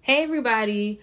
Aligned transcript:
Hey, 0.00 0.22
everybody. 0.22 1.00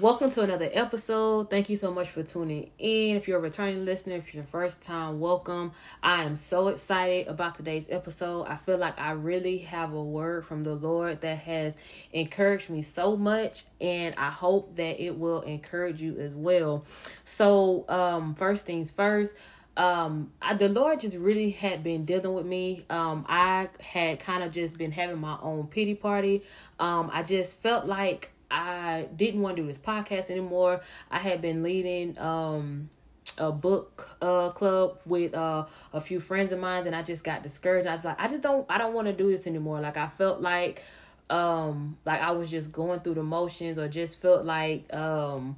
Welcome 0.00 0.30
to 0.30 0.42
another 0.42 0.68
episode. 0.72 1.50
Thank 1.50 1.68
you 1.68 1.76
so 1.76 1.92
much 1.92 2.08
for 2.10 2.24
tuning 2.24 2.70
in. 2.78 3.16
If 3.16 3.28
you're 3.28 3.38
a 3.38 3.42
returning 3.42 3.84
listener, 3.84 4.16
if 4.16 4.34
you're 4.34 4.42
the 4.42 4.48
first 4.48 4.82
time, 4.82 5.20
welcome. 5.20 5.72
I 6.02 6.24
am 6.24 6.36
so 6.36 6.68
excited 6.68 7.28
about 7.28 7.54
today's 7.54 7.88
episode. 7.90 8.44
I 8.44 8.56
feel 8.56 8.76
like 8.76 8.98
I 9.00 9.12
really 9.12 9.58
have 9.58 9.92
a 9.92 10.02
word 10.02 10.44
from 10.46 10.64
the 10.64 10.74
Lord 10.74 11.20
that 11.20 11.38
has 11.38 11.76
encouraged 12.12 12.70
me 12.70 12.82
so 12.82 13.16
much, 13.16 13.64
and 13.80 14.14
I 14.16 14.30
hope 14.30 14.74
that 14.76 15.00
it 15.00 15.16
will 15.16 15.42
encourage 15.42 16.02
you 16.02 16.18
as 16.18 16.32
well. 16.34 16.84
So, 17.24 17.84
um, 17.88 18.34
first 18.34 18.66
things 18.66 18.90
first, 18.90 19.36
um 19.78 20.30
I, 20.42 20.54
the 20.54 20.68
lord 20.68 21.00
just 21.00 21.16
really 21.16 21.50
had 21.50 21.82
been 21.82 22.04
dealing 22.04 22.34
with 22.34 22.44
me 22.44 22.84
um 22.90 23.24
i 23.28 23.68
had 23.80 24.18
kind 24.18 24.42
of 24.42 24.52
just 24.52 24.76
been 24.76 24.92
having 24.92 25.18
my 25.18 25.38
own 25.40 25.68
pity 25.68 25.94
party 25.94 26.42
um 26.78 27.10
i 27.12 27.22
just 27.22 27.62
felt 27.62 27.86
like 27.86 28.32
I 28.50 29.08
didn't 29.14 29.42
want 29.42 29.56
to 29.56 29.62
do 29.62 29.68
this 29.68 29.78
podcast 29.78 30.30
anymore. 30.30 30.80
I 31.10 31.18
had 31.18 31.42
been 31.42 31.62
leading 31.62 32.18
um 32.18 32.90
a 33.36 33.52
book 33.52 34.16
uh 34.20 34.50
club 34.50 34.98
with 35.06 35.34
uh 35.34 35.66
a 35.92 36.00
few 36.00 36.18
friends 36.18 36.50
of 36.52 36.58
mine 36.58 36.86
and 36.86 36.96
I 36.96 37.02
just 37.02 37.22
got 37.22 37.42
discouraged. 37.42 37.86
I 37.86 37.92
was 37.92 38.04
like 38.04 38.20
I 38.20 38.28
just 38.28 38.42
don't 38.42 38.66
I 38.68 38.78
don't 38.78 38.94
want 38.94 39.06
to 39.06 39.12
do 39.12 39.30
this 39.30 39.46
anymore. 39.46 39.80
Like 39.80 39.96
I 39.96 40.08
felt 40.08 40.40
like 40.40 40.82
um 41.30 41.98
like 42.06 42.20
I 42.20 42.30
was 42.30 42.50
just 42.50 42.72
going 42.72 43.00
through 43.00 43.14
the 43.14 43.22
motions 43.22 43.78
or 43.78 43.86
just 43.88 44.20
felt 44.20 44.44
like 44.44 44.92
um 44.94 45.56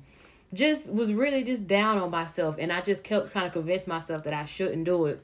just 0.53 0.93
was 0.93 1.13
really 1.13 1.45
just 1.45 1.67
down 1.67 1.99
on 1.99 2.11
myself 2.11 2.57
and 2.59 2.73
I 2.73 2.81
just 2.81 3.05
kept 3.05 3.33
trying 3.33 3.47
to 3.47 3.51
convince 3.51 3.87
myself 3.87 4.25
that 4.25 4.35
I 4.35 4.45
shouldn't 4.45 4.85
do 4.85 5.07
it. 5.07 5.23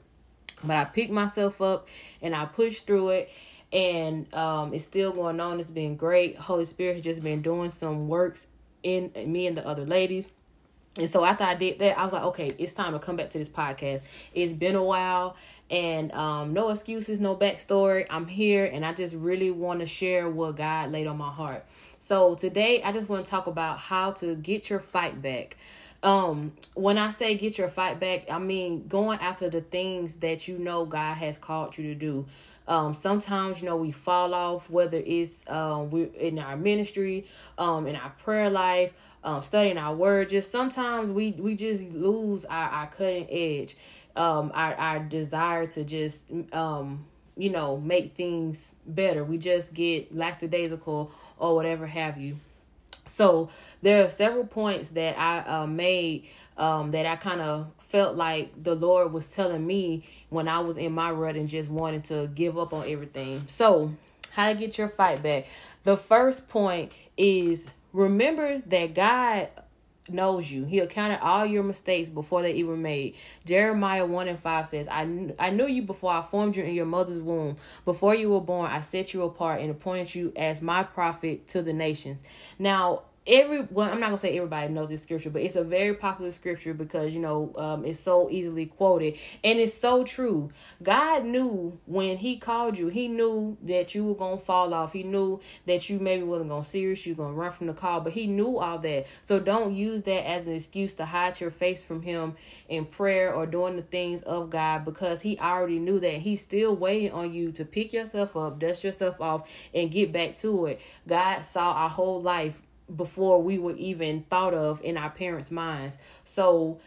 But 0.63 0.75
I 0.75 0.85
picked 0.85 1.11
myself 1.11 1.61
up 1.61 1.87
and 2.21 2.33
I 2.35 2.45
pushed 2.45 2.87
through 2.87 3.09
it 3.09 3.31
and 3.71 4.33
um, 4.33 4.73
it's 4.73 4.85
still 4.85 5.11
going 5.11 5.39
on. 5.39 5.59
It's 5.59 5.69
been 5.69 5.95
great. 5.95 6.37
Holy 6.37 6.65
Spirit 6.65 6.95
has 6.95 7.03
just 7.03 7.21
been 7.21 7.41
doing 7.41 7.69
some 7.69 8.07
works 8.07 8.47
in 8.83 9.11
me 9.27 9.47
and 9.47 9.57
the 9.57 9.67
other 9.67 9.85
ladies. 9.85 10.31
And 10.99 11.09
so 11.09 11.23
after 11.23 11.43
I 11.43 11.55
did 11.55 11.79
that, 11.79 11.97
I 11.97 12.03
was 12.03 12.13
like, 12.13 12.23
okay, 12.23 12.51
it's 12.57 12.73
time 12.73 12.93
to 12.93 12.99
come 12.99 13.15
back 13.15 13.29
to 13.31 13.37
this 13.37 13.49
podcast. 13.49 14.03
It's 14.33 14.53
been 14.53 14.75
a 14.75 14.83
while 14.83 15.35
and 15.69 16.11
um, 16.13 16.53
no 16.53 16.69
excuses, 16.69 17.19
no 17.19 17.35
backstory. 17.35 18.05
I'm 18.09 18.27
here 18.27 18.65
and 18.65 18.85
I 18.85 18.93
just 18.93 19.13
really 19.13 19.51
want 19.51 19.81
to 19.81 19.85
share 19.85 20.29
what 20.29 20.55
God 20.55 20.91
laid 20.91 21.07
on 21.07 21.17
my 21.17 21.31
heart. 21.31 21.65
So 21.99 22.35
today 22.35 22.81
I 22.83 22.91
just 22.91 23.09
want 23.09 23.25
to 23.25 23.29
talk 23.29 23.47
about 23.47 23.79
how 23.79 24.11
to 24.13 24.35
get 24.35 24.69
your 24.69 24.79
fight 24.79 25.21
back. 25.21 25.57
Um, 26.03 26.53
when 26.75 26.97
I 26.97 27.09
say 27.09 27.35
get 27.35 27.57
your 27.57 27.69
fight 27.69 27.99
back, 27.99 28.31
I 28.31 28.37
mean 28.37 28.87
going 28.87 29.19
after 29.19 29.49
the 29.49 29.61
things 29.61 30.17
that 30.17 30.47
you 30.47 30.57
know 30.57 30.85
God 30.85 31.15
has 31.15 31.37
called 31.37 31.77
you 31.77 31.85
to 31.85 31.95
do. 31.95 32.25
Um, 32.67 32.93
sometimes 32.93 33.61
you 33.61 33.67
know 33.67 33.77
we 33.77 33.91
fall 33.91 34.33
off, 34.33 34.69
whether 34.69 35.01
it's 35.05 35.47
um 35.49 35.89
we 35.89 36.03
in 36.19 36.39
our 36.39 36.57
ministry, 36.57 37.25
um, 37.57 37.87
in 37.87 37.95
our 37.95 38.11
prayer 38.23 38.49
life, 38.49 38.93
um, 39.23 39.41
studying 39.41 39.77
our 39.77 39.95
word. 39.95 40.29
Just 40.29 40.51
sometimes 40.51 41.11
we 41.11 41.31
we 41.31 41.55
just 41.55 41.89
lose 41.89 42.45
our 42.45 42.69
our 42.69 42.87
cutting 42.87 43.27
edge, 43.29 43.77
um, 44.15 44.51
our 44.53 44.75
our 44.75 44.99
desire 44.99 45.67
to 45.67 45.83
just 45.83 46.31
um 46.51 47.05
you 47.37 47.49
know 47.49 47.77
make 47.77 48.15
things 48.15 48.75
better. 48.85 49.23
We 49.23 49.37
just 49.37 49.73
get 49.73 50.15
lackadaisical 50.15 51.11
or 51.37 51.55
whatever 51.55 51.87
have 51.87 52.17
you. 52.17 52.37
So 53.07 53.49
there 53.81 54.03
are 54.03 54.09
several 54.09 54.45
points 54.45 54.89
that 54.91 55.17
I 55.17 55.39
uh, 55.39 55.67
made 55.67 56.27
um, 56.57 56.91
that 56.91 57.05
I 57.05 57.15
kind 57.15 57.41
of 57.41 57.71
felt 57.89 58.15
like 58.15 58.51
the 58.61 58.75
Lord 58.75 59.13
was 59.13 59.27
telling 59.27 59.65
me 59.65 60.03
when 60.29 60.47
I 60.47 60.59
was 60.59 60.77
in 60.77 60.93
my 60.93 61.11
rut 61.11 61.35
and 61.35 61.47
just 61.47 61.69
wanted 61.69 62.03
to 62.05 62.29
give 62.33 62.57
up 62.57 62.73
on 62.73 62.87
everything. 62.87 63.43
So, 63.47 63.93
how 64.31 64.47
to 64.47 64.55
get 64.55 64.77
your 64.77 64.89
fight 64.89 65.23
back? 65.23 65.47
The 65.83 65.97
first 65.97 66.49
point 66.49 66.91
is 67.15 67.67
remember 67.93 68.61
that 68.67 68.93
God 68.93 69.49
knows 70.09 70.49
you. 70.49 70.65
He 70.65 70.79
accounted 70.79 71.19
all 71.19 71.45
your 71.45 71.63
mistakes 71.63 72.09
before 72.09 72.41
they 72.41 72.53
even 72.53 72.81
made. 72.81 73.15
Jeremiah 73.45 74.05
1 74.05 74.27
and 74.27 74.39
5 74.39 74.67
says, 74.67 74.87
I, 74.87 75.03
kn- 75.05 75.33
I 75.39 75.49
knew 75.49 75.67
you 75.67 75.81
before 75.81 76.11
I 76.11 76.21
formed 76.21 76.55
you 76.55 76.63
in 76.63 76.73
your 76.73 76.85
mother's 76.85 77.21
womb. 77.21 77.57
Before 77.85 78.15
you 78.15 78.29
were 78.29 78.41
born, 78.41 78.71
I 78.71 78.81
set 78.81 79.13
you 79.13 79.23
apart 79.23 79.61
and 79.61 79.69
appointed 79.69 80.15
you 80.15 80.31
as 80.35 80.61
my 80.61 80.83
prophet 80.83 81.47
to 81.49 81.61
the 81.61 81.73
nations. 81.73 82.23
Now, 82.59 83.03
every 83.27 83.61
well 83.71 83.89
i'm 83.91 83.99
not 83.99 84.07
gonna 84.07 84.17
say 84.17 84.35
everybody 84.35 84.71
knows 84.73 84.89
this 84.89 85.03
scripture 85.03 85.29
but 85.29 85.41
it's 85.41 85.55
a 85.55 85.63
very 85.63 85.93
popular 85.93 86.31
scripture 86.31 86.73
because 86.73 87.13
you 87.13 87.19
know 87.19 87.53
um, 87.57 87.85
it's 87.85 87.99
so 87.99 88.29
easily 88.29 88.65
quoted. 88.65 89.17
And 89.43 89.59
it's 89.59 89.73
so 89.73 90.03
true. 90.03 90.49
God 90.81 91.25
knew 91.25 91.79
when 91.85 92.17
he 92.17 92.37
called 92.37 92.77
you. 92.77 92.87
He 92.87 93.07
knew 93.07 93.57
that 93.63 93.95
you 93.95 94.05
were 94.05 94.15
gonna 94.15 94.37
fall 94.37 94.73
off. 94.73 94.93
He 94.93 95.03
knew 95.03 95.39
that 95.65 95.89
you 95.89 95.99
maybe 95.99 96.23
wasn't 96.23 96.49
gonna 96.49 96.63
serious 96.63 97.05
you 97.05 97.15
gonna 97.15 97.33
run 97.33 97.51
from 97.51 97.67
the 97.67 97.73
call 97.73 98.01
but 98.01 98.13
he 98.13 98.27
knew 98.27 98.57
all 98.57 98.77
that. 98.79 99.07
So 99.21 99.39
don't 99.39 99.73
use 99.73 100.01
that 100.03 100.27
as 100.27 100.47
an 100.47 100.53
excuse 100.53 100.93
to 100.95 101.05
hide 101.05 101.39
your 101.39 101.51
face 101.51 101.83
from 101.83 102.01
him 102.01 102.35
in 102.69 102.85
prayer 102.85 103.33
or 103.33 103.45
doing 103.45 103.75
the 103.75 103.81
things 103.81 104.21
of 104.23 104.49
god 104.49 104.85
because 104.85 105.21
he 105.21 105.37
already 105.39 105.79
knew 105.79 105.99
that. 105.99 106.15
He's 106.15 106.41
still 106.41 106.75
waiting 106.75 107.11
on 107.11 107.33
you 107.33 107.51
to 107.53 107.65
pick 107.65 107.93
yourself 107.93 108.35
up 108.35 108.59
dust 108.59 108.83
yourself 108.83 109.19
off 109.21 109.49
and 109.73 109.91
get 109.91 110.11
back 110.11 110.35
to 110.37 110.67
it. 110.67 110.81
God 111.07 111.41
saw 111.41 111.73
our 111.73 111.89
whole 111.89 112.21
life 112.21 112.61
before 112.95 113.41
we 113.41 113.57
were 113.57 113.75
even 113.75 114.23
thought 114.23 114.53
of 114.53 114.81
in 114.83 114.97
our 114.97 115.09
parents' 115.09 115.51
minds. 115.51 115.97
So 116.23 116.79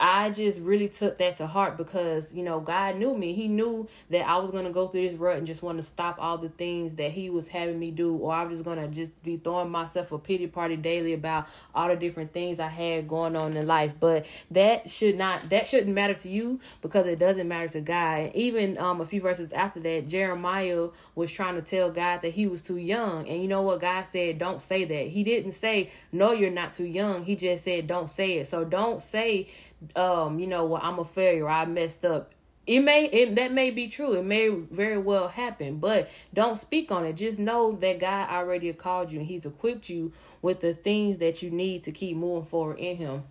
I 0.00 0.30
just 0.30 0.58
really 0.60 0.88
took 0.88 1.18
that 1.18 1.36
to 1.38 1.46
heart 1.46 1.76
because, 1.76 2.34
you 2.34 2.42
know, 2.42 2.60
God 2.60 2.96
knew 2.96 3.16
me. 3.16 3.32
He 3.32 3.48
knew 3.48 3.88
that 4.10 4.28
I 4.28 4.36
was 4.38 4.50
going 4.50 4.64
to 4.64 4.70
go 4.70 4.88
through 4.88 5.08
this 5.08 5.18
rut 5.18 5.38
and 5.38 5.46
just 5.46 5.62
want 5.62 5.78
to 5.78 5.82
stop 5.82 6.16
all 6.18 6.38
the 6.38 6.48
things 6.48 6.94
that 6.94 7.10
He 7.12 7.30
was 7.30 7.48
having 7.48 7.78
me 7.78 7.90
do, 7.90 8.16
or 8.16 8.32
I 8.32 8.44
was 8.44 8.58
just 8.58 8.64
going 8.64 8.78
to 8.78 8.88
just 8.88 9.20
be 9.22 9.36
throwing 9.36 9.70
myself 9.70 10.12
a 10.12 10.18
pity 10.18 10.46
party 10.46 10.76
daily 10.76 11.12
about 11.12 11.46
all 11.74 11.88
the 11.88 11.96
different 11.96 12.32
things 12.32 12.60
I 12.60 12.68
had 12.68 13.08
going 13.08 13.36
on 13.36 13.56
in 13.56 13.66
life. 13.66 13.92
But 13.98 14.26
that 14.50 14.90
should 14.90 15.16
not, 15.16 15.48
that 15.50 15.68
shouldn't 15.68 15.94
matter 15.94 16.14
to 16.14 16.28
you 16.28 16.60
because 16.80 17.06
it 17.06 17.18
doesn't 17.18 17.48
matter 17.48 17.68
to 17.68 17.80
God. 17.80 18.32
Even 18.34 18.78
um, 18.78 19.00
a 19.00 19.04
few 19.04 19.20
verses 19.20 19.52
after 19.52 19.80
that, 19.80 20.08
Jeremiah 20.08 20.88
was 21.14 21.30
trying 21.30 21.56
to 21.56 21.62
tell 21.62 21.90
God 21.90 22.22
that 22.22 22.32
he 22.32 22.46
was 22.46 22.62
too 22.62 22.76
young. 22.76 23.28
And 23.28 23.42
you 23.42 23.48
know 23.48 23.62
what? 23.62 23.80
God 23.80 24.02
said, 24.02 24.38
don't 24.38 24.62
say 24.62 24.84
that. 24.84 25.08
He 25.08 25.24
didn't 25.24 25.52
say, 25.52 25.90
no, 26.12 26.32
you're 26.32 26.50
not 26.50 26.72
too 26.72 26.84
young. 26.84 27.24
He 27.24 27.36
just 27.36 27.64
said, 27.64 27.86
don't 27.86 28.08
say 28.08 28.38
it. 28.38 28.48
So 28.48 28.64
don't 28.64 29.02
say 29.02 29.48
um, 29.96 30.38
you 30.38 30.46
know, 30.46 30.66
well, 30.66 30.80
I'm 30.82 30.98
a 30.98 31.04
failure, 31.04 31.48
I 31.48 31.64
messed 31.66 32.04
up. 32.04 32.32
It 32.64 32.80
may 32.80 33.06
it 33.06 33.34
that 33.34 33.52
may 33.52 33.72
be 33.72 33.88
true. 33.88 34.12
It 34.12 34.24
may 34.24 34.48
very 34.48 34.96
well 34.96 35.26
happen, 35.26 35.78
but 35.78 36.08
don't 36.32 36.56
speak 36.56 36.92
on 36.92 37.04
it. 37.04 37.14
Just 37.14 37.40
know 37.40 37.72
that 37.72 37.98
God 37.98 38.30
already 38.30 38.72
called 38.72 39.10
you 39.10 39.18
and 39.18 39.26
He's 39.26 39.44
equipped 39.44 39.88
you 39.88 40.12
with 40.42 40.60
the 40.60 40.72
things 40.72 41.18
that 41.18 41.42
you 41.42 41.50
need 41.50 41.82
to 41.84 41.92
keep 41.92 42.16
moving 42.16 42.48
forward 42.48 42.78
in 42.78 42.96
Him. 42.96 43.24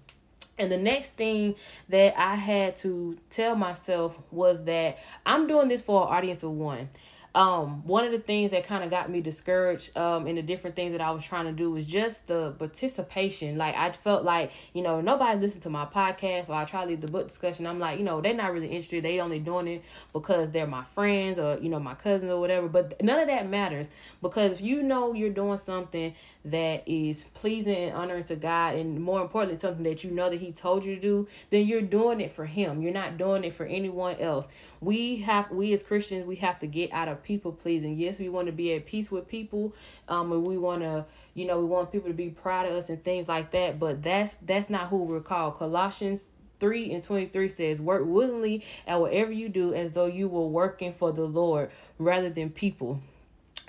And 0.58 0.72
the 0.72 0.78
next 0.78 1.12
thing 1.14 1.56
that 1.90 2.20
I 2.20 2.36
had 2.36 2.76
to 2.78 3.18
tell 3.30 3.56
myself 3.56 4.18
was 4.32 4.66
that 4.66 4.98
I'm 5.26 5.48
doing 5.48 5.70
this 5.70 5.82
for 5.82 6.04
an 6.04 6.14
audience 6.14 6.44
of 6.44 6.52
one 6.52 6.90
um, 7.34 7.86
one 7.88 8.03
of 8.03 8.12
the 8.12 8.19
things 8.19 8.52
that 8.52 8.66
kind 8.66 8.84
of 8.84 8.90
got 8.90 9.09
me 9.09 9.22
discouraged 9.22 9.96
um, 9.97 10.28
in 10.28 10.36
the 10.36 10.42
different 10.42 10.75
things 10.75 10.92
that 10.92 11.00
I 11.00 11.12
was 11.12 11.24
trying 11.24 11.46
to 11.46 11.53
do 11.53 11.72
was 11.72 11.86
just 11.86 12.28
the 12.28 12.52
participation. 12.52 13.58
Like 13.58 13.75
I 13.75 13.92
felt 13.94 14.25
like 14.25 14.52
you 14.74 14.81
know 14.81 15.00
nobody 15.00 15.40
listened 15.40 15.64
to 15.64 15.70
my 15.70 15.86
podcast, 15.86 16.50
or 16.50 16.53
I 16.53 16.66
try 16.66 16.86
to 16.86 16.97
the 16.97 17.08
book 17.08 17.30
discussion. 17.30 17.66
I'm 17.68 17.80
like 17.80 18.00
you 18.00 18.03
know 18.03 18.20
they're 18.20 18.34
not 18.34 18.52
really 18.52 18.68
interested. 18.68 19.03
They 19.03 19.22
only 19.22 19.40
doing 19.40 19.68
it 19.68 19.84
because 20.12 20.50
they're 20.50 20.68
my 20.68 20.84
friends 20.84 21.40
or 21.40 21.58
you 21.62 21.70
know 21.70 21.80
my 21.80 21.96
cousins 21.96 22.30
or 22.30 22.40
whatever. 22.40 22.68
But 22.68 23.02
none 23.02 23.20
of 23.20 23.28
that 23.28 23.47
matters 23.47 23.90
because 24.22 24.53
if 24.53 24.62
you 24.62 24.84
know 24.84 25.14
you're 25.14 25.30
doing 25.30 25.58
something 25.58 26.14
that 26.44 26.84
is 26.86 27.24
pleasing 27.34 27.75
and 27.75 27.96
honoring 27.96 28.25
to 28.25 28.36
God, 28.36 28.75
and 28.75 29.00
more 29.00 29.22
importantly 29.22 29.58
something 29.58 29.84
that 29.84 30.03
you 30.03 30.12
know 30.12 30.30
that 30.30 30.41
He 30.41 30.52
told 30.52 30.84
you 30.84 30.96
to 30.96 31.02
do, 31.02 31.28
then 31.50 31.66
you're 31.66 31.81
doing 31.81 32.20
it 32.20 32.31
for 32.31 32.46
Him. 32.46 32.81
You're 32.81 32.91
not 32.91 33.18
doing 33.18 33.46
it 33.46 33.53
for 33.53 33.66
anyone 33.66 34.17
else. 34.17 34.50
We 34.82 35.17
have 35.17 35.50
we 35.50 35.72
as 35.72 35.82
Christians 35.82 36.26
we 36.26 36.35
have 36.38 36.59
to 36.59 36.67
get 36.67 36.91
out 36.91 37.08
of 37.08 37.21
people 37.23 37.52
pleasing. 37.52 37.97
Yes, 37.97 38.20
we 38.20 38.29
want 38.29 38.47
to 38.47 38.52
be 38.52 38.73
at 38.73 38.85
peace 38.85 39.12
with 39.12 39.28
people. 39.28 39.73
Um, 40.08 40.32
and 40.32 40.46
we 40.46 40.58
want 40.58 40.82
to, 40.82 41.06
you 41.34 41.46
know, 41.46 41.59
we 41.59 41.66
want 41.66 41.91
people 41.91 42.09
to 42.09 42.14
be 42.14 42.29
proud 42.29 42.66
of 42.66 42.73
us 42.73 42.90
and 42.90 43.03
things 43.03 43.28
like 43.28 43.52
that. 43.52 43.79
But 43.79 44.03
that's 44.03 44.34
that's 44.35 44.70
not 44.70 44.88
who 44.88 45.03
we're 45.03 45.22
called. 45.22 45.58
Colossians 45.58 46.29
3 46.59 46.94
and 46.94 47.03
23 47.03 47.47
says, 47.50 47.82
Work 47.82 48.03
willingly 48.06 48.64
at 48.88 49.00
whatever 49.00 49.32
you 49.32 49.50
do 49.50 49.73
as 49.73 49.91
though 49.91 50.06
you 50.06 50.28
were 50.28 50.47
working 50.47 50.94
for 50.94 51.12
the 51.12 51.26
Lord 51.26 51.72
rather 51.97 52.29
than 52.29 52.52
people. 52.52 53.02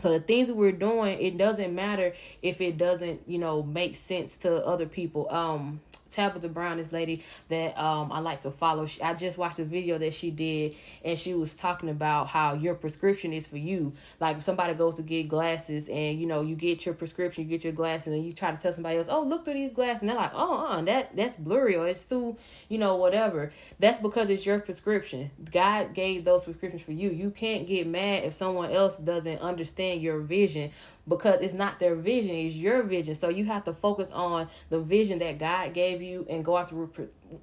So 0.01 0.11
the 0.11 0.21
things 0.21 0.51
we're 0.53 0.73
doing, 0.73 1.21
it 1.21 1.39
doesn't 1.39 1.75
matter 1.75 2.13
if 2.43 2.61
it 2.61 2.77
doesn't, 2.77 3.23
you 3.27 3.39
know, 3.39 3.63
make 3.63 3.97
sense 3.97 4.37
to 4.39 4.65
other 4.67 4.87
people. 4.87 5.31
Um, 5.31 5.81
Tabitha 6.13 6.49
Brown, 6.49 6.77
this 6.77 6.93
lady 6.93 7.25
that 7.49 7.79
um 7.79 8.13
I 8.13 8.21
like 8.21 8.43
to 8.43 8.51
follow. 8.51 8.87
She, 8.87 9.03
I 9.03 9.15
just 9.15 9.39
watched 9.39 9.59
a 9.59 9.65
video 9.65 9.99
that 9.99 10.15
she 10.15 10.31
did, 10.31 10.75
and 11.05 11.19
she 11.19 11.35
was 11.35 11.55
talking 11.55 11.89
about 11.89 12.29
how 12.29 12.55
your 12.55 12.75
prescription 12.75 13.33
is 13.33 13.47
for 13.47 13.59
you. 13.59 13.93
Like 14.21 14.37
if 14.39 14.43
somebody 14.43 14.75
goes 14.75 14.97
to 14.97 15.03
get 15.03 15.29
glasses, 15.29 15.89
and 15.89 16.21
you 16.21 16.27
know 16.27 16.43
you 16.43 16.55
get 16.55 16.85
your 16.87 16.95
prescription, 16.95 17.45
you 17.45 17.51
get 17.51 17.65
your 17.65 17.73
glasses, 17.73 18.13
and 18.13 18.25
you 18.25 18.33
try 18.33 18.51
to 18.51 18.61
tell 18.61 18.73
somebody 18.73 18.99
else, 18.99 19.09
"Oh, 19.11 19.23
look 19.23 19.45
through 19.45 19.55
these 19.55 19.73
glasses," 19.73 20.03
and 20.03 20.11
they're 20.11 20.17
like, 20.17 20.33
"Oh, 20.35 20.67
uh, 20.67 20.83
that 20.83 21.17
that's 21.17 21.37
blurry 21.37 21.77
or 21.77 21.89
it's 21.89 22.05
too, 22.05 22.37
you 22.69 22.79
know, 22.79 22.97
whatever." 22.97 23.53
That's 23.79 23.99
because 23.99 24.31
it's 24.31 24.47
your 24.47 24.61
prescription. 24.61 25.31
God 25.51 25.95
gave 25.95 26.25
those 26.25 26.45
prescriptions 26.45 26.83
for 26.83 26.93
you. 26.93 27.11
You 27.11 27.31
can't 27.31 27.67
get 27.67 27.87
mad 27.87 28.25
if 28.25 28.35
someone 28.35 28.71
else 28.71 28.97
doesn't 28.97 29.41
understand 29.41 30.03
your 30.03 30.21
vision 30.21 30.71
because 31.09 31.41
it's 31.41 31.55
not 31.55 31.79
their 31.79 31.95
vision, 31.95 32.35
it's 32.35 32.55
your 32.55 32.83
vision. 32.83 33.15
So 33.15 33.29
you 33.29 33.45
have 33.47 33.65
to 33.65 33.73
focus 33.73 34.11
on 34.13 34.49
the 34.71 34.81
vision 34.81 35.19
that 35.19 35.39
God 35.39 35.75
gave 35.75 36.01
you 36.01 36.27
and 36.31 36.45
go 36.45 36.57
after 36.57 36.89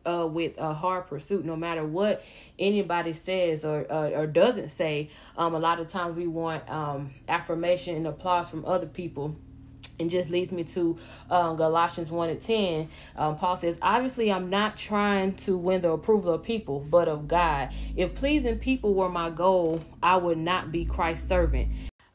uh, 0.06 0.27
with 0.27 0.57
a 0.57 0.73
hard 0.73 1.07
pursuit, 1.07 1.45
no 1.45 1.56
matter 1.56 1.85
what 1.85 2.23
anybody 2.57 3.13
says 3.13 3.65
or 3.65 3.91
uh, 3.91 4.11
or 4.11 4.27
doesn't 4.27 4.69
say. 4.69 5.09
Um, 5.38 5.56
a 5.56 5.59
lot 5.59 5.79
of 5.79 5.88
times 5.88 6.15
we 6.15 6.27
want 6.27 6.69
um, 6.69 7.13
affirmation 7.27 7.95
and 7.95 8.07
applause 8.07 8.50
from 8.50 8.65
other 8.65 8.88
people 8.88 9.35
and 10.00 10.09
just 10.09 10.29
leads 10.29 10.51
me 10.51 10.63
to 10.63 10.97
um, 11.29 11.56
Galatians 11.56 12.09
1 12.09 12.29
and 12.29 12.41
10. 12.41 12.89
Um, 13.15 13.35
Paul 13.35 13.56
says, 13.56 13.77
Obviously, 13.81 14.31
I'm 14.31 14.50
not 14.50 14.77
trying 14.77 15.35
to 15.38 15.57
win 15.57 15.81
the 15.81 15.91
approval 15.91 16.33
of 16.33 16.44
people, 16.44 16.79
but 16.79 17.07
of 17.07 17.27
God. 17.27 17.69
If 17.95 18.15
pleasing 18.15 18.59
people 18.59 18.94
were 18.94 19.09
my 19.09 19.29
goal, 19.29 19.81
I 20.01 20.17
would 20.17 20.38
not 20.38 20.71
be 20.71 20.85
Christ's 20.85 21.27
servant. 21.27 21.69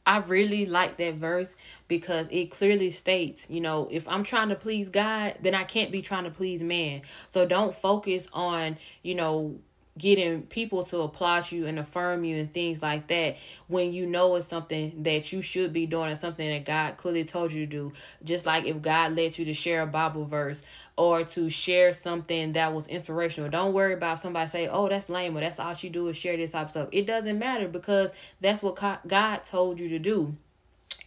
I 0.05 0.17
really 0.17 0.65
like 0.65 0.97
that 0.97 1.15
verse 1.15 1.55
because 1.87 2.27
it 2.31 2.51
clearly 2.51 2.91
states, 2.91 3.47
you 3.49 3.59
know, 3.59 3.87
if 3.91 4.07
I'm 4.07 4.23
trying 4.23 4.49
to 4.49 4.55
please 4.55 4.89
God, 4.89 5.35
then 5.41 5.55
I 5.55 5.63
can't 5.63 5.91
be 5.91 6.01
trying 6.01 6.25
to 6.25 6.31
please 6.31 6.61
man. 6.61 7.01
So 7.27 7.45
don't 7.45 7.75
focus 7.75 8.27
on, 8.31 8.77
you 9.01 9.15
know, 9.15 9.59
getting 9.97 10.41
people 10.43 10.83
to 10.83 10.99
applaud 11.01 11.51
you 11.51 11.67
and 11.67 11.79
affirm 11.79 12.25
you 12.25 12.37
and 12.37 12.53
things 12.53 12.81
like 12.81 13.07
that 13.07 13.37
when 13.67 13.93
you 13.93 14.05
know 14.05 14.35
it's 14.35 14.47
something 14.47 15.03
that 15.03 15.31
you 15.31 15.41
should 15.41 15.71
be 15.71 15.85
doing 15.85 16.09
and 16.09 16.19
something 16.19 16.47
that 16.47 16.65
God 16.65 16.97
clearly 16.97 17.23
told 17.23 17.51
you 17.51 17.65
to 17.65 17.71
do. 17.71 17.93
Just 18.23 18.45
like 18.45 18.65
if 18.65 18.81
God 18.81 19.15
led 19.15 19.37
you 19.37 19.45
to 19.45 19.53
share 19.53 19.81
a 19.81 19.87
Bible 19.87 20.25
verse 20.25 20.63
or 20.97 21.23
to 21.23 21.49
share 21.49 21.93
something 21.93 22.53
that 22.53 22.73
was 22.73 22.87
inspirational. 22.87 23.49
Don't 23.49 23.73
worry 23.73 23.93
about 23.93 24.19
somebody 24.19 24.49
say, 24.49 24.67
"Oh, 24.67 24.89
that's 24.89 25.09
lame," 25.09 25.37
or 25.37 25.39
"That's 25.41 25.59
all 25.59 25.73
she 25.73 25.89
do 25.89 26.07
is 26.07 26.17
share 26.17 26.37
this 26.37 26.51
type 26.51 26.65
of 26.65 26.71
stuff." 26.71 26.89
It 26.91 27.05
doesn't 27.05 27.39
matter 27.39 27.67
because 27.67 28.11
that's 28.41 28.61
what 28.61 28.75
God 29.07 29.43
told 29.45 29.79
you 29.79 29.89
to 29.89 29.99
do. 29.99 30.35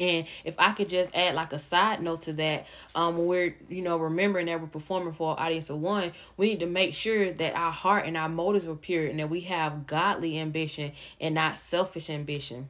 And 0.01 0.27
if 0.45 0.55
I 0.59 0.73
could 0.73 0.89
just 0.89 1.15
add 1.15 1.35
like 1.35 1.53
a 1.53 1.59
side 1.59 2.03
note 2.03 2.23
to 2.23 2.33
that, 2.35 2.67
um, 2.95 3.19
when 3.19 3.27
we're 3.27 3.57
you 3.69 3.83
know 3.83 3.97
remembering 3.97 4.47
that 4.47 4.61
we're 4.61 4.67
performing 4.67 5.13
for 5.13 5.33
an 5.33 5.39
audience 5.39 5.71
of 5.71 5.81
one, 5.81 6.13
we 6.37 6.49
need 6.51 6.61
to 6.61 6.67
make 6.67 6.95
sure 6.95 7.33
that 7.33 7.55
our 7.55 7.73
heart 7.73 8.07
and 8.07 8.17
our 8.17 8.29
motives 8.29 8.67
are 8.67 8.75
pure 8.75 9.07
and 9.07 9.19
that 9.19 9.31
we 9.31 9.41
have 9.43 9.87
godly 9.87 10.39
ambition 10.39 10.93
and 11.21 11.35
not 11.35 11.59
selfish 11.59 12.11
ambition 12.11 12.69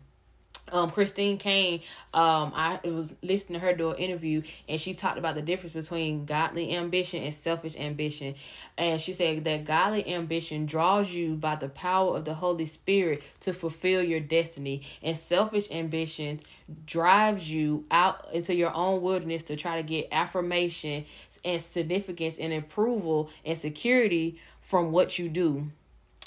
um 0.72 0.90
Christine 0.90 1.38
Caine, 1.38 1.80
um, 2.14 2.52
I 2.54 2.80
was 2.84 3.12
listening 3.22 3.60
to 3.60 3.66
her 3.66 3.74
do 3.74 3.90
an 3.90 3.98
interview 3.98 4.42
and 4.68 4.80
she 4.80 4.94
talked 4.94 5.18
about 5.18 5.34
the 5.34 5.42
difference 5.42 5.72
between 5.72 6.24
godly 6.24 6.74
ambition 6.74 7.22
and 7.22 7.34
selfish 7.34 7.76
ambition. 7.76 8.34
And 8.76 9.00
she 9.00 9.12
said 9.12 9.44
that 9.44 9.64
godly 9.64 10.06
ambition 10.12 10.66
draws 10.66 11.10
you 11.10 11.34
by 11.34 11.56
the 11.56 11.68
power 11.68 12.16
of 12.16 12.24
the 12.24 12.34
Holy 12.34 12.66
Spirit 12.66 13.22
to 13.40 13.52
fulfill 13.52 14.02
your 14.02 14.20
destiny, 14.20 14.82
and 15.02 15.16
selfish 15.16 15.70
ambition 15.70 16.40
drives 16.86 17.50
you 17.50 17.84
out 17.90 18.28
into 18.32 18.54
your 18.54 18.74
own 18.74 19.00
wilderness 19.00 19.42
to 19.44 19.56
try 19.56 19.76
to 19.76 19.82
get 19.82 20.08
affirmation 20.12 21.04
and 21.44 21.62
significance 21.62 22.38
and 22.38 22.52
approval 22.52 23.30
and 23.44 23.56
security 23.56 24.38
from 24.60 24.92
what 24.92 25.18
you 25.18 25.28
do. 25.28 25.70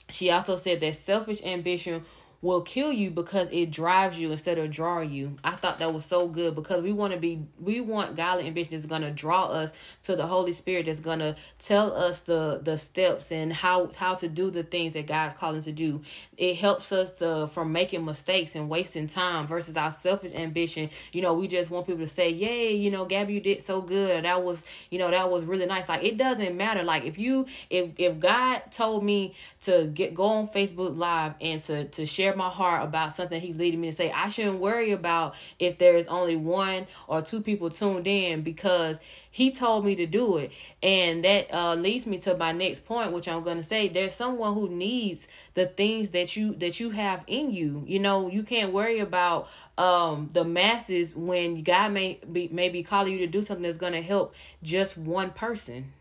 She 0.10 0.30
also 0.30 0.56
said 0.58 0.80
that 0.82 0.96
selfish 0.96 1.44
ambition 1.44 2.04
will 2.42 2.62
kill 2.62 2.92
you 2.92 3.12
because 3.12 3.50
it 3.52 3.70
drives 3.70 4.18
you 4.18 4.32
instead 4.32 4.58
of 4.58 4.72
draw 4.72 5.00
you. 5.00 5.38
I 5.44 5.52
thought 5.52 5.78
that 5.80 5.94
was 5.94 6.06
so 6.06 6.28
good 6.28 6.56
because 6.56 6.82
we 6.82 6.92
want 6.92 7.14
to 7.14 7.20
be 7.20 7.46
we 7.60 7.82
want 7.82 8.16
godly 8.16 8.48
ambition 8.48 8.74
is 8.74 8.86
to 8.86 9.12
draw 9.12 9.46
us 9.46 9.74
to 10.04 10.16
the 10.16 10.26
Holy 10.26 10.52
Spirit 10.52 10.88
that's 10.88 11.00
to 11.00 11.36
tell 11.60 11.94
us 11.94 12.22
the 12.22 12.60
the 12.64 12.78
steps 12.78 13.32
and 13.32 13.54
how 13.54 13.92
how 13.96 14.16
to 14.16 14.28
do 14.28 14.50
the 14.50 14.64
things 14.64 14.94
that 14.94 15.06
God's 15.06 15.36
calling 15.36 15.62
to 15.62 15.72
do. 15.72 16.02
It 16.36 16.56
helps 16.56 16.92
us 16.92 17.12
to 17.20 17.48
from 17.54 17.72
making 17.72 18.06
mistakes 18.06 18.56
and 18.56 18.70
wasting 18.70 19.08
time 19.08 19.46
versus 19.46 19.78
our 19.78 19.92
selfish 19.92 20.34
ambition. 20.34 20.90
You 21.12 21.22
know, 21.22 21.36
we 21.36 21.48
just 21.48 21.70
want 21.70 21.86
people 21.86 22.02
to 22.02 22.08
say, 22.08 22.30
"Yay, 22.30 22.74
you 22.74 22.90
know, 22.90 23.06
Gabby, 23.06 23.34
you 23.36 23.40
did 23.40 23.62
so 23.62 23.82
good. 23.82 24.26
That 24.26 24.44
was, 24.44 24.66
you 24.90 24.98
know, 24.98 25.12
that 25.12 25.30
was 25.30 25.44
really 25.44 25.68
nice." 25.68 25.88
Like 25.88 26.04
it 26.04 26.18
doesn't 26.18 26.58
matter. 26.58 26.82
Like 26.82 27.06
if 27.06 27.20
you 27.20 27.46
if 27.70 27.92
if 27.98 28.20
God 28.20 28.64
told 28.72 29.04
me 29.04 29.36
to 29.64 29.86
get 29.94 30.16
go 30.16 30.24
on 30.24 30.48
Facebook 30.48 30.98
live 30.98 31.36
and 31.40 31.62
to 31.64 31.86
to 31.86 32.06
share 32.08 32.31
my 32.36 32.50
heart 32.50 32.84
about 32.84 33.14
something 33.14 33.40
he's 33.40 33.56
leading 33.56 33.82
me 33.82 33.90
to 33.90 33.94
say. 33.94 34.12
I 34.12 34.28
shouldn't 34.28 34.60
worry 34.60 34.92
about 34.92 35.36
if 35.60 35.78
there's 35.78 36.08
only 36.08 36.36
one 36.36 36.88
or 37.08 37.22
two 37.22 37.42
people 37.42 37.70
tuned 37.70 38.08
in 38.08 38.42
because 38.42 39.00
he 39.30 39.52
told 39.52 39.86
me 39.86 39.96
to 39.96 40.06
do 40.06 40.38
it. 40.38 40.52
And 40.84 41.24
that 41.24 41.54
uh, 41.54 41.76
leads 41.76 42.06
me 42.06 42.18
to 42.20 42.36
my 42.36 42.52
next 42.52 42.86
point, 42.86 43.14
which 43.14 43.28
I'm 43.28 43.44
to 43.44 43.64
say 43.64 43.88
there's 43.88 44.14
someone 44.14 44.54
who 44.54 44.70
needs 44.70 45.28
the 45.54 45.66
things 45.68 46.10
that 46.10 46.36
you 46.36 46.54
that 46.56 46.80
you 46.80 46.92
have 46.92 47.24
in 47.28 47.52
you. 47.52 47.84
You 47.88 48.00
know, 48.00 48.30
you 48.30 48.44
can't 48.44 48.74
worry 48.74 49.00
about 49.00 49.48
um 49.78 50.30
the 50.34 50.44
masses 50.44 51.16
when 51.16 51.64
God 51.64 51.94
may 51.94 52.20
be 52.30 52.50
maybe 52.52 52.84
calling 52.84 53.14
you 53.14 53.20
to 53.20 53.28
do 53.28 53.42
something 53.42 53.64
that's 53.64 53.78
to 53.94 54.02
help 54.02 54.34
just 54.62 54.98
one 54.98 55.32
person 55.32 55.94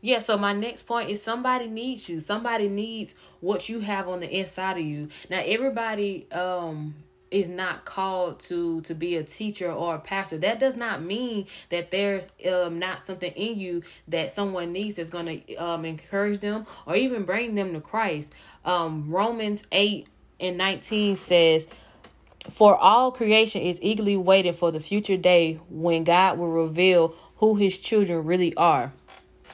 yeah 0.00 0.18
so 0.18 0.38
my 0.38 0.52
next 0.52 0.82
point 0.82 1.10
is 1.10 1.22
somebody 1.22 1.66
needs 1.66 2.08
you. 2.08 2.20
Somebody 2.20 2.68
needs 2.68 3.14
what 3.40 3.68
you 3.68 3.80
have 3.80 4.08
on 4.08 4.20
the 4.20 4.28
inside 4.28 4.78
of 4.78 4.84
you. 4.84 5.08
Now 5.28 5.42
everybody 5.44 6.26
um 6.32 6.94
is 7.30 7.48
not 7.48 7.84
called 7.84 8.40
to 8.40 8.80
to 8.82 8.94
be 8.94 9.16
a 9.16 9.22
teacher 9.22 9.70
or 9.70 9.96
a 9.96 9.98
pastor. 9.98 10.38
That 10.38 10.58
does 10.58 10.74
not 10.74 11.02
mean 11.02 11.46
that 11.70 11.90
there's 11.90 12.28
um 12.50 12.78
not 12.78 13.00
something 13.00 13.32
in 13.32 13.58
you 13.58 13.82
that 14.08 14.30
someone 14.30 14.72
needs 14.72 14.96
that's 14.96 15.10
going 15.10 15.26
to 15.46 15.56
um 15.56 15.84
encourage 15.84 16.40
them 16.40 16.66
or 16.86 16.96
even 16.96 17.24
bring 17.24 17.54
them 17.54 17.72
to 17.74 17.80
christ. 17.80 18.32
Um 18.64 19.10
romans 19.10 19.62
8 19.70 20.06
and 20.40 20.56
19 20.56 21.16
says 21.16 21.66
for 22.50 22.76
all 22.76 23.12
creation 23.12 23.60
is 23.60 23.78
eagerly 23.82 24.16
waiting 24.16 24.54
for 24.54 24.72
the 24.72 24.80
future 24.80 25.16
day 25.16 25.60
when 25.68 26.02
god 26.04 26.38
will 26.38 26.48
reveal 26.50 27.14
who 27.36 27.56
his 27.56 27.78
children 27.78 28.24
really 28.24 28.54
are 28.54 28.92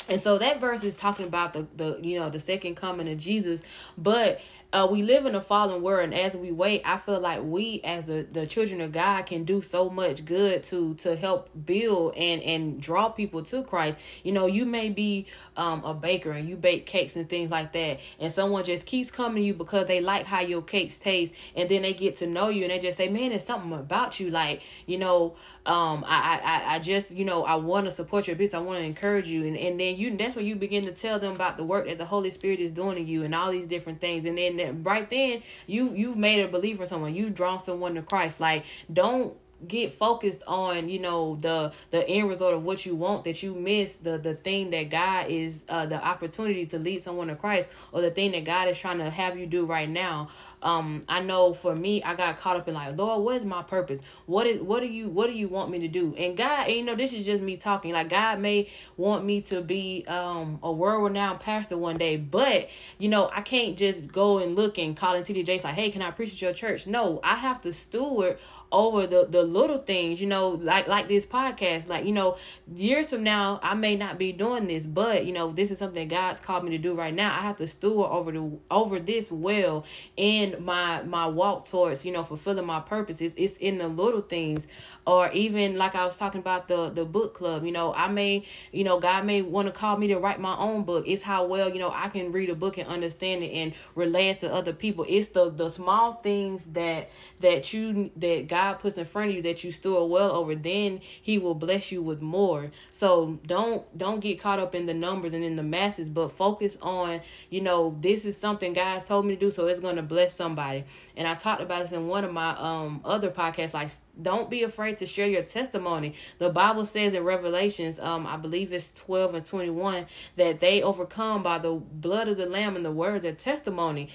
and 0.09 0.21
so 0.21 0.39
that 0.39 0.61
verse 0.61 0.85
is 0.85 0.95
talking 0.95 1.27
about 1.27 1.53
the 1.53 1.67
the 1.77 1.99
you 2.01 2.19
know 2.19 2.31
the 2.31 2.41
second 2.41 2.77
coming 2.77 3.09
of 3.09 3.19
Jesus, 3.19 3.63
but 3.99 4.41
uh, 4.73 4.87
we 4.91 5.03
live 5.03 5.27
in 5.27 5.35
a 5.35 5.41
fallen 5.41 5.81
world, 5.81 6.05
and 6.05 6.15
as 6.15 6.37
we 6.37 6.51
wait, 6.51 6.83
I 6.85 6.99
feel 6.99 7.21
like 7.21 7.43
we, 7.43 7.81
as 7.85 8.05
the 8.05 8.27
the 8.31 8.47
children 8.47 8.81
of 8.81 8.93
God, 8.93 9.25
can 9.27 9.45
do 9.45 9.63
so 9.63 9.89
much 9.89 10.25
good 10.25 10.65
to 10.65 10.95
to 10.97 11.15
help 11.17 11.51
build 11.65 12.15
and 12.17 12.43
and 12.43 12.81
draw 12.81 13.09
people 13.09 13.43
to 13.45 13.63
Christ. 13.63 13.99
You 14.25 14.33
know, 14.33 14.47
you 14.47 14.65
may 14.67 14.89
be 14.91 15.27
um, 15.57 15.85
a 15.85 15.95
baker 15.95 16.33
and 16.33 16.49
you 16.49 16.57
bake 16.57 16.85
cakes 16.85 17.17
and 17.17 17.29
things 17.29 17.51
like 17.51 17.73
that, 17.73 18.01
and 18.19 18.33
someone 18.33 18.65
just 18.65 18.87
keeps 18.87 19.11
coming 19.11 19.43
to 19.43 19.47
you 19.47 19.55
because 19.55 19.87
they 19.87 20.01
like 20.01 20.27
how 20.27 20.41
your 20.41 20.63
cakes 20.63 20.99
taste, 20.99 21.33
and 21.55 21.69
then 21.69 21.83
they 21.83 21.95
get 21.95 22.17
to 22.17 22.27
know 22.27 22.49
you 22.49 22.65
and 22.65 22.73
they 22.73 22.81
just 22.81 22.99
say, 22.99 23.09
"Man, 23.09 23.31
there's 23.31 23.45
something 23.45 23.73
about 23.73 24.19
you." 24.19 24.31
Like, 24.31 24.63
you 24.87 24.99
know, 24.99 25.37
um, 25.65 26.05
I 26.07 26.41
I 26.45 26.75
I 26.75 26.79
just 26.81 27.13
you 27.13 27.25
know 27.25 27.45
I 27.45 27.55
want 27.55 27.87
to 27.87 27.93
support 27.93 28.27
your 28.27 28.37
business. 28.37 28.55
I 28.55 28.59
want 28.59 28.81
to 28.81 28.85
encourage 28.85 29.29
you, 29.29 29.47
and 29.47 29.57
and 29.57 29.79
then 29.79 29.97
you 29.97 30.17
that's 30.17 30.35
when 30.35 30.45
you 30.45 30.57
begin 30.57 30.87
to 30.87 30.93
tell 30.93 31.21
them 31.21 31.35
about 31.35 31.57
the 31.57 31.65
work 31.65 31.87
that 31.87 31.99
the 31.99 32.05
Holy 32.05 32.31
Spirit 32.31 32.59
is 32.59 32.73
doing 32.73 32.99
in 32.99 33.07
you 33.07 33.23
and 33.23 33.35
all 33.35 33.53
these 33.53 33.69
different 33.69 34.01
things, 34.01 34.25
and 34.25 34.37
then 34.37 34.56
right 34.83 35.09
then 35.11 35.43
you 35.67 35.93
you've 35.95 36.17
made 36.17 36.43
a 36.43 36.49
believer 36.49 36.87
someone. 36.87 37.15
You've 37.15 37.35
drawn 37.35 37.61
someone 37.61 37.95
to 37.95 38.03
christ. 38.03 38.41
Like 38.41 38.65
don't 38.93 39.37
get 39.67 39.93
focused 39.93 40.43
on 40.47 40.89
you 40.89 40.99
know 40.99 41.37
the 41.37 41.73
the 41.91 42.07
end 42.09 42.29
result 42.29 42.55
of 42.55 42.63
what 42.63 42.85
you 42.85 42.95
want 42.95 43.25
that 43.25 43.43
you 43.43 43.55
miss 43.55 43.97
the 43.97 44.19
the 44.19 44.35
thing 44.35 44.71
that 44.71 44.91
god 44.91 45.27
is 45.29 45.63
uh 45.69 45.87
the 45.87 46.03
opportunity 46.05 46.67
to 46.67 46.79
lead 46.79 47.01
someone 47.01 47.29
to 47.29 47.35
christ 47.35 47.69
or 47.93 48.01
the 48.03 48.11
thing 48.11 48.33
that 48.33 48.45
god 48.45 48.69
is 48.69 48.79
trying 48.79 48.99
to 48.99 49.09
have 49.11 49.39
you 49.39 49.47
do 49.47 49.65
right 49.65 49.89
now. 49.89 50.29
Um 50.63 51.03
i 51.09 51.21
know 51.21 51.55
for 51.55 51.77
me 51.77 52.03
i 52.03 52.15
got 52.15 52.39
caught 52.39 52.57
up 52.57 52.67
in 52.67 52.75
like 52.75 52.97
lord 52.97 53.23
what 53.23 53.37
is 53.37 53.45
my 53.45 53.63
purpose? 53.63 54.01
What 54.27 54.47
is 54.47 54.61
what 54.61 54.81
do 54.81 54.87
you 54.87 55.09
what 55.09 55.27
do 55.27 55.33
you 55.33 55.49
want 55.49 55.71
me 55.71 55.79
to 55.81 55.89
do? 55.89 56.15
And 56.17 56.37
god 56.37 56.67
and, 56.67 56.77
you 56.77 56.83
know 56.83 56.95
this 56.95 57.13
is 57.13 57.25
just 57.25 57.43
me 57.43 57.57
talking. 57.57 57.93
Like 57.93 58.09
god 58.09 58.41
may 58.41 58.71
want 58.97 59.25
me 59.25 59.41
to 59.43 59.61
be 59.61 60.05
um 60.09 60.59
a 60.63 60.73
world 60.73 61.05
renowned 61.05 61.41
pastor 61.41 61.77
one 61.77 61.99
day 61.99 62.17
but 62.17 62.69
you 62.99 63.09
know 63.09 63.31
i 63.35 63.43
can't 63.43 63.77
just 63.77 64.07
go 64.07 64.39
and 64.39 64.57
look 64.57 64.79
and 64.79 64.97
call 64.97 65.15
in 65.15 65.23
td 65.23 65.45
jakes 65.45 65.65
like 65.65 65.75
hey 65.75 65.91
can 65.91 66.03
i 66.03 66.11
preach 66.11 66.33
at 66.33 66.41
your 66.41 66.53
church? 66.53 66.87
No 66.87 67.21
i 67.23 67.37
have 67.37 67.63
to 67.63 67.73
steward 67.73 68.39
over 68.73 69.07
the 69.07 69.27
the 69.29 69.43
little 69.43 69.79
things 69.79 70.21
you 70.21 70.27
know 70.27 70.51
like 70.51 70.89
like 70.89 71.09
this 71.09 71.25
podcast. 71.25 71.89
Like 71.89 72.05
you 72.05 72.13
know 72.13 72.37
years 72.75 73.11
from 73.11 73.23
now 73.23 73.61
i 73.63 73.75
may 73.75 73.97
not 73.97 74.19
be 74.19 74.33
doing 74.33 74.67
this 74.67 74.87
but 74.87 75.25
you 75.25 75.33
know 75.33 75.53
this 75.53 75.71
is 75.71 75.79
something 75.79 76.09
god's 76.09 76.41
called 76.41 76.65
me 76.65 76.71
to 76.71 76.79
do 76.79 76.95
right 76.95 77.15
now. 77.15 77.37
I 77.37 77.43
have 77.43 77.57
to 77.59 77.69
steward 77.69 78.11
over 78.11 78.33
the 78.33 78.51
over 78.71 78.99
this 78.99 79.31
well 79.31 79.85
in 80.17 80.57
my 80.65 81.03
my 81.03 81.27
walk 81.27 81.69
towards 81.69 82.05
you 82.05 82.13
know 82.13 82.25
fulfilling 82.25 82.67
my 82.67 82.81
purposes. 82.81 83.35
It's 83.37 83.57
in 83.57 83.79
the 83.79 83.89
little 83.89 84.23
things. 84.23 84.67
Or 85.07 85.31
even 85.31 85.77
like 85.77 85.95
i 85.95 86.05
was 86.05 86.17
talking 86.17 86.41
about 86.41 86.67
the 86.67 86.91
the 86.91 87.05
book 87.05 87.35
club 87.35 87.65
you 87.65 87.71
know 87.71 87.95
i 87.95 88.09
may 88.09 88.45
you 88.73 88.83
know 88.83 88.99
god 88.99 89.25
may 89.25 89.41
want 89.41 89.67
to 89.69 89.73
call 89.73 89.97
me 89.97 90.09
to 90.09 90.17
write 90.19 90.41
my 90.41 90.57
own 90.57 90.83
book. 90.83 91.05
It's 91.07 91.23
how 91.23 91.45
well 91.45 91.69
you 91.69 91.79
know 91.79 91.93
i 91.95 92.09
can 92.09 92.33
read 92.33 92.51
a 92.51 92.57
book 92.57 92.79
and 92.79 92.89
understand 92.89 93.45
it 93.45 93.53
and 93.53 93.73
relate 93.95 94.41
to 94.41 94.53
other 94.53 94.73
people. 94.73 95.07
It's 95.09 95.29
the 95.29 95.51
the 95.51 95.69
small 95.69 96.15
things 96.15 96.65
that 96.73 97.11
that 97.41 97.73
you 97.73 98.11
that 98.17 98.49
god 98.49 98.56
puts 98.81 98.99
in 98.99 99.05
front 99.05 99.31
of 99.31 99.37
you 99.37 99.43
that 99.43 99.63
you 99.65 99.73
steward 99.73 100.11
well 100.11 100.33
over 100.33 100.55
then 100.55 101.01
he 101.21 101.39
will 101.39 101.55
bless 101.55 101.91
you 101.93 102.03
with 102.03 102.21
more 102.21 102.71
so 102.91 103.39
don't 103.47 103.97
don't 103.97 104.21
get 104.21 104.41
caught 104.41 104.59
up 104.59 104.75
in 104.75 104.87
the 104.87 104.95
numbers 104.95 105.33
and 105.33 105.45
in 105.45 105.57
the 105.57 105.63
masses 105.63 106.09
but 106.09 106.29
focus 106.29 106.77
on 106.83 107.21
you 107.51 107.61
know 107.61 107.97
this 108.01 108.25
is 108.25 108.37
something 108.37 108.73
god's 108.73 109.05
told 109.05 109.25
me 109.27 109.35
to 109.35 109.41
do 109.41 109.51
so 109.51 109.67
it's 109.67 109.81
going 109.81 109.97
to 109.97 110.03
bless 110.03 110.35
somebody 110.35 110.85
and 111.17 111.27
i 111.27 111.35
talked 111.35 111.63
about 111.63 111.83
this 111.83 111.93
in 111.93 112.07
one 112.09 112.25
of 112.25 112.33
my 112.33 112.57
um 112.59 113.01
other 113.05 113.31
podcasts 113.31 113.75
like 113.75 113.91
don't 114.21 114.49
be 114.49 114.63
afraid 114.63 114.99
to 114.99 115.07
share 115.07 115.27
your 115.27 115.43
testimony. 115.43 116.15
The 116.39 116.49
Bible 116.49 116.87
says 116.87 117.13
in 117.13 117.25
Revelations, 117.25 117.99
um, 117.99 118.27
I 118.27 118.37
believe 118.37 118.73
it's 118.73 118.93
12 118.93 119.35
and 119.35 119.45
21, 119.45 120.07
that 120.37 120.59
they 120.59 120.83
overcome 120.83 121.43
by 121.43 121.59
the 121.59 121.73
blood 121.73 122.29
of 122.29 122.37
the 122.37 122.47
Lamb 122.47 122.77
and 122.77 122.85
the 122.85 122.91
word 122.91 123.17
of 123.17 123.23
their 123.23 123.33
testimony. 123.33 124.09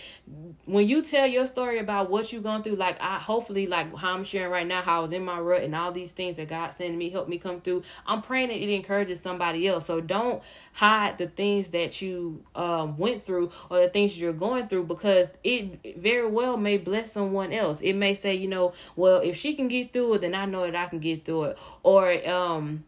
When 0.66 0.88
you 0.88 1.04
tell 1.04 1.28
your 1.28 1.48
story 1.48 1.78
about 1.78 2.10
what 2.10 2.32
you've 2.34 2.44
gone 2.44 2.64
through, 2.64 2.76
like 2.76 3.00
I 3.00 3.20
hopefully 3.20 3.68
like 3.68 3.96
how 3.96 4.14
I'm 4.14 4.24
sharing 4.32 4.52
right 4.52 4.66
now, 4.66 4.82
how 4.82 5.00
I 5.00 5.04
was 5.04 5.14
in 5.14 5.24
my 5.24 5.40
rut 5.40 5.64
and 5.64 5.76
all 5.76 5.92
these 5.92 6.12
things 6.12 6.38
that 6.38 6.48
God 6.48 6.74
sent 6.74 6.96
me, 6.96 7.10
helped 7.10 7.30
me 7.30 7.38
come 7.38 7.62
through. 7.62 7.84
I'm 8.08 8.22
praying 8.22 8.48
that 8.50 8.58
it 8.58 8.74
encourages 8.74 9.22
somebody 9.22 9.68
else. 9.68 9.86
So 9.86 10.02
don't 10.02 10.42
hide 10.74 11.18
the 11.18 11.28
things 11.28 11.70
that 11.70 12.02
you 12.02 12.44
um 12.56 12.98
went 12.98 13.26
through 13.26 13.52
or 13.70 13.82
the 13.82 13.90
things 13.90 14.18
you're 14.18 14.34
going 14.34 14.68
through 14.68 14.86
because 14.86 15.30
it 15.44 15.98
very 15.98 16.28
well 16.28 16.58
may 16.58 16.78
bless 16.78 17.12
someone 17.12 17.52
else. 17.52 17.82
It 17.82 17.94
may 17.94 18.16
say, 18.16 18.34
you 18.34 18.48
know, 18.48 18.74
well, 18.96 19.20
if 19.20 19.36
she 19.38 19.54
can 19.54 19.68
get 19.68 19.94
through 19.94 20.16
it, 20.16 20.22
then 20.22 20.34
I 20.34 20.46
know 20.46 20.66
that 20.66 20.76
I 20.76 20.88
can 20.88 21.00
get 21.00 21.26
through 21.26 21.44
it. 21.44 21.58
Or 21.84 22.28
um 22.28 22.86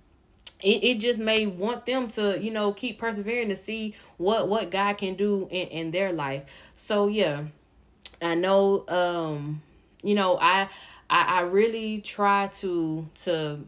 it, 0.62 0.84
it 0.84 1.00
just 1.00 1.20
may 1.20 1.46
want 1.46 1.86
them 1.86 2.08
to, 2.10 2.42
you 2.42 2.50
know, 2.50 2.72
keep 2.72 2.98
persevering 2.98 3.50
to 3.50 3.56
see 3.58 3.96
what 4.18 4.48
what 4.48 4.72
God 4.72 4.98
can 4.98 5.16
do 5.16 5.48
in, 5.52 5.68
in 5.68 5.92
their 5.92 6.14
life. 6.14 6.44
So 6.78 7.08
yeah. 7.08 7.44
I 8.22 8.36
know 8.36 8.88
um 8.88 9.62
you 10.04 10.16
know, 10.16 10.38
I 10.40 10.70
I, 11.10 11.22
I 11.22 11.42
really 11.42 12.02
try 12.02 12.48
to 12.48 13.08
to 13.24 13.60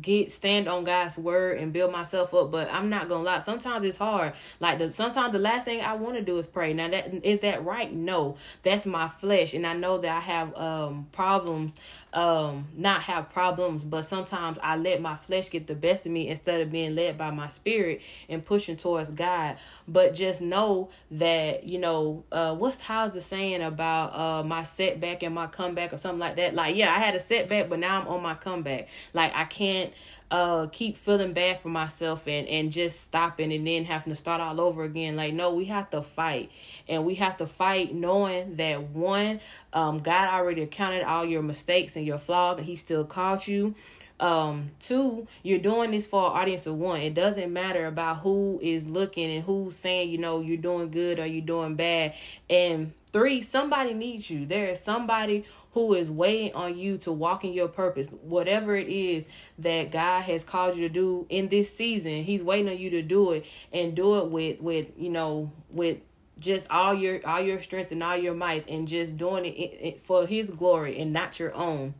get 0.00 0.30
stand 0.30 0.68
on 0.68 0.84
God's 0.84 1.18
word 1.18 1.58
and 1.58 1.72
build 1.72 1.92
myself 1.92 2.32
up. 2.34 2.50
But 2.50 2.72
I'm 2.72 2.88
not 2.88 3.08
gonna 3.08 3.24
lie, 3.24 3.38
sometimes 3.38 3.84
it's 3.84 3.98
hard. 3.98 4.32
Like 4.60 4.78
the 4.78 4.90
sometimes 4.90 5.32
the 5.32 5.38
last 5.38 5.64
thing 5.64 5.80
I 5.80 5.94
want 5.94 6.16
to 6.16 6.22
do 6.22 6.38
is 6.38 6.46
pray. 6.46 6.72
Now 6.72 6.88
that 6.88 7.26
is 7.26 7.40
that 7.40 7.64
right? 7.64 7.92
No, 7.92 8.36
that's 8.62 8.86
my 8.86 9.08
flesh, 9.08 9.54
and 9.54 9.66
I 9.66 9.74
know 9.74 9.98
that 9.98 10.16
I 10.16 10.20
have 10.20 10.56
um 10.56 11.08
problems 11.12 11.74
um 12.12 12.66
not 12.76 13.02
have 13.02 13.30
problems 13.30 13.82
but 13.84 14.02
sometimes 14.02 14.58
i 14.62 14.76
let 14.76 15.00
my 15.00 15.16
flesh 15.16 15.48
get 15.48 15.66
the 15.66 15.74
best 15.74 16.04
of 16.04 16.12
me 16.12 16.28
instead 16.28 16.60
of 16.60 16.70
being 16.70 16.94
led 16.94 17.16
by 17.16 17.30
my 17.30 17.48
spirit 17.48 18.02
and 18.28 18.44
pushing 18.44 18.76
towards 18.76 19.10
god 19.10 19.56
but 19.88 20.14
just 20.14 20.42
know 20.42 20.90
that 21.10 21.64
you 21.64 21.78
know 21.78 22.22
uh 22.30 22.54
what's 22.54 22.80
how's 22.82 23.12
the 23.12 23.20
saying 23.20 23.62
about 23.62 24.14
uh 24.14 24.42
my 24.42 24.62
setback 24.62 25.22
and 25.22 25.34
my 25.34 25.46
comeback 25.46 25.92
or 25.92 25.96
something 25.96 26.18
like 26.18 26.36
that 26.36 26.54
like 26.54 26.76
yeah 26.76 26.94
i 26.94 26.98
had 26.98 27.14
a 27.14 27.20
setback 27.20 27.70
but 27.70 27.78
now 27.78 28.00
i'm 28.00 28.06
on 28.06 28.22
my 28.22 28.34
comeback 28.34 28.88
like 29.14 29.32
i 29.34 29.44
can't 29.82 29.94
uh 30.30 30.66
keep 30.68 30.96
feeling 30.96 31.34
bad 31.34 31.60
for 31.60 31.68
myself 31.68 32.26
and 32.26 32.48
and 32.48 32.72
just 32.72 33.00
stopping 33.02 33.52
and 33.52 33.66
then 33.66 33.84
having 33.84 34.12
to 34.12 34.16
start 34.16 34.40
all 34.40 34.60
over 34.60 34.82
again. 34.84 35.14
Like 35.14 35.34
no 35.34 35.52
we 35.52 35.66
have 35.66 35.90
to 35.90 36.02
fight. 36.02 36.50
And 36.88 37.04
we 37.04 37.16
have 37.16 37.36
to 37.38 37.46
fight 37.46 37.94
knowing 37.94 38.56
that 38.56 38.82
one 38.90 39.40
um 39.72 39.98
god 39.98 40.28
already 40.28 40.62
accounted 40.62 41.02
all 41.02 41.24
your 41.24 41.42
mistakes 41.42 41.96
and 41.96 42.06
your 42.06 42.18
flaws 42.18 42.58
and 42.58 42.66
he 42.66 42.76
still 42.76 43.04
called 43.04 43.46
you. 43.46 43.74
Um 44.20 44.70
two 44.80 45.26
you're 45.42 45.58
doing 45.58 45.90
this 45.90 46.06
for 46.06 46.30
an 46.30 46.32
audience 46.32 46.66
of 46.66 46.76
one. 46.76 47.00
It 47.00 47.12
doesn't 47.12 47.52
matter 47.52 47.86
about 47.86 48.20
who 48.20 48.58
is 48.62 48.86
looking 48.86 49.30
and 49.30 49.44
who's 49.44 49.76
saying 49.76 50.08
you 50.08 50.18
know 50.18 50.40
you're 50.40 50.56
doing 50.56 50.90
good 50.90 51.18
or 51.18 51.26
you're 51.26 51.44
doing 51.44 51.74
bad. 51.74 52.14
And 52.48 52.94
three 53.12 53.42
somebody 53.42 53.94
needs 53.94 54.30
you 54.30 54.46
there 54.46 54.68
is 54.68 54.80
somebody 54.80 55.44
who 55.72 55.94
is 55.94 56.10
waiting 56.10 56.52
on 56.54 56.76
you 56.76 56.98
to 56.98 57.10
walk 57.10 57.44
in 57.44 57.52
your 57.52 57.68
purpose. 57.68 58.08
Whatever 58.08 58.76
it 58.76 58.88
is 58.88 59.26
that 59.58 59.90
God 59.90 60.22
has 60.22 60.44
called 60.44 60.76
you 60.76 60.86
to 60.86 60.92
do 60.92 61.26
in 61.28 61.48
this 61.48 61.74
season, 61.74 62.24
He's 62.24 62.42
waiting 62.42 62.70
on 62.70 62.78
you 62.78 62.90
to 62.90 63.02
do 63.02 63.32
it 63.32 63.46
and 63.72 63.94
do 63.94 64.18
it 64.18 64.30
with 64.30 64.60
with 64.60 64.88
you 64.96 65.08
know 65.08 65.50
with 65.70 65.98
just 66.38 66.66
all 66.70 66.94
your 66.94 67.26
all 67.26 67.40
your 67.40 67.62
strength 67.62 67.90
and 67.90 68.02
all 68.02 68.16
your 68.16 68.34
might 68.34 68.68
and 68.68 68.86
just 68.86 69.16
doing 69.16 69.46
it, 69.46 70.02
for 70.04 70.26
His 70.26 70.50
glory 70.50 70.98
and 70.98 71.12
not 71.12 71.38
your 71.40 71.54
own. 71.54 71.94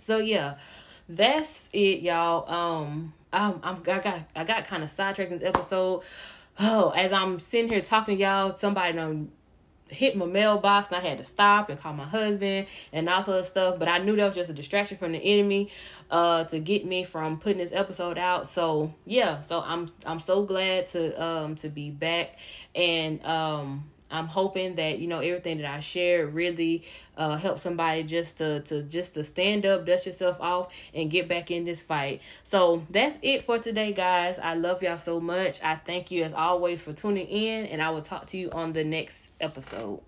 So 0.00 0.18
yeah, 0.18 0.56
that's 1.08 1.68
it, 1.72 2.02
y'all. 2.02 2.48
Um, 2.52 3.14
I'm, 3.32 3.60
I'm 3.62 3.76
I 3.88 3.98
got 3.98 4.20
I 4.36 4.44
got 4.44 4.66
kind 4.66 4.84
of 4.84 4.90
sidetracked 4.90 5.32
in 5.32 5.38
this 5.38 5.46
episode. 5.46 6.02
Oh, 6.60 6.90
as 6.90 7.12
I'm 7.12 7.40
sitting 7.40 7.70
here 7.70 7.80
talking 7.80 8.18
to 8.18 8.22
y'all, 8.22 8.54
somebody 8.54 8.92
done 8.92 9.32
hit 9.90 10.16
my 10.16 10.26
mailbox 10.26 10.88
and 10.88 10.96
I 10.96 11.08
had 11.08 11.18
to 11.18 11.24
stop 11.24 11.68
and 11.68 11.78
call 11.78 11.92
my 11.92 12.06
husband 12.06 12.66
and 12.92 13.08
all 13.08 13.22
sort 13.22 13.40
of 13.40 13.46
stuff. 13.46 13.78
But 13.78 13.88
I 13.88 13.98
knew 13.98 14.16
that 14.16 14.26
was 14.26 14.34
just 14.34 14.50
a 14.50 14.54
distraction 14.54 14.98
from 14.98 15.12
the 15.12 15.18
enemy 15.18 15.70
uh 16.10 16.44
to 16.44 16.58
get 16.58 16.84
me 16.86 17.04
from 17.04 17.38
putting 17.38 17.58
this 17.58 17.72
episode 17.72 18.18
out. 18.18 18.48
So 18.48 18.94
yeah, 19.04 19.40
so 19.40 19.60
I'm 19.60 19.90
I'm 20.06 20.20
so 20.20 20.44
glad 20.44 20.88
to 20.88 21.22
um 21.22 21.56
to 21.56 21.68
be 21.68 21.90
back 21.90 22.38
and 22.74 23.24
um 23.24 23.90
I'm 24.10 24.26
hoping 24.26 24.76
that 24.76 24.98
you 24.98 25.06
know 25.06 25.20
everything 25.20 25.58
that 25.58 25.66
I 25.66 25.80
share 25.80 26.26
really 26.26 26.84
uh 27.16 27.36
help 27.36 27.58
somebody 27.58 28.02
just 28.02 28.38
to 28.38 28.60
to 28.62 28.82
just 28.82 29.14
to 29.14 29.24
stand 29.24 29.66
up, 29.66 29.86
dust 29.86 30.06
yourself 30.06 30.40
off, 30.40 30.72
and 30.94 31.10
get 31.10 31.28
back 31.28 31.50
in 31.50 31.64
this 31.64 31.80
fight. 31.80 32.20
So 32.44 32.84
that's 32.90 33.18
it 33.22 33.44
for 33.44 33.58
today, 33.58 33.92
guys. 33.92 34.38
I 34.38 34.54
love 34.54 34.82
y'all 34.82 34.98
so 34.98 35.20
much. 35.20 35.62
I 35.62 35.76
thank 35.76 36.10
you 36.10 36.24
as 36.24 36.32
always 36.32 36.80
for 36.80 36.92
tuning 36.92 37.26
in, 37.26 37.66
and 37.66 37.80
I 37.80 37.90
will 37.90 38.02
talk 38.02 38.26
to 38.26 38.36
you 38.36 38.50
on 38.50 38.72
the 38.72 38.84
next 38.84 39.30
episode. 39.40 40.00